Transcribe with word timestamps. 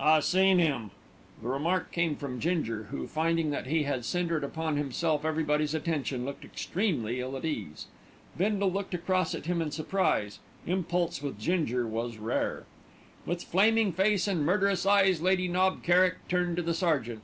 "I 0.00 0.20
seen 0.20 0.60
'im!" 0.60 0.92
The 1.42 1.48
remark 1.48 1.92
came 1.92 2.16
from 2.16 2.40
Ginger, 2.40 2.84
who, 2.84 3.06
finding 3.06 3.50
that 3.50 3.66
he 3.66 3.82
had 3.82 4.06
centred 4.06 4.42
upon 4.42 4.78
himself 4.78 5.26
everybody's 5.26 5.74
attention, 5.74 6.24
looked 6.24 6.42
extremly 6.42 7.20
ill 7.20 7.36
at 7.36 7.44
ease. 7.44 7.84
Bindle 8.38 8.72
looked 8.72 8.94
across 8.94 9.34
at 9.34 9.44
him 9.44 9.60
in 9.60 9.70
surprise. 9.70 10.38
Impulse 10.66 11.20
with 11.20 11.38
Ginger 11.38 11.86
was 11.86 12.16
rare. 12.16 12.64
With 13.26 13.44
flaming 13.44 13.92
face 13.92 14.26
and 14.26 14.46
murderous 14.46 14.86
eyes 14.86 15.20
Lady 15.20 15.48
Knob 15.48 15.82
Kerrick 15.82 16.26
turned 16.28 16.56
to 16.56 16.62
the 16.62 16.72
sergeant. 16.72 17.20